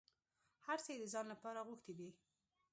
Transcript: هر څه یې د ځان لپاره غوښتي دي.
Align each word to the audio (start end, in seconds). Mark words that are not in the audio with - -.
هر 0.65 0.77
څه 0.83 0.89
یې 0.93 0.99
د 1.01 1.05
ځان 1.13 1.25
لپاره 1.33 1.65
غوښتي 1.67 1.93
دي. 1.99 2.09